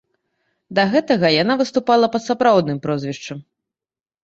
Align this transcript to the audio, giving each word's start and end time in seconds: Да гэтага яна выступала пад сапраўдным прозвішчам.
Да 0.79 0.85
гэтага 0.93 1.27
яна 1.43 1.57
выступала 1.61 2.11
пад 2.17 2.25
сапраўдным 2.29 2.83
прозвішчам. 2.89 3.47